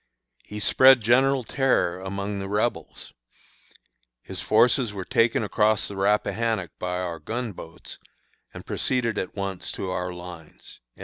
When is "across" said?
5.43-5.87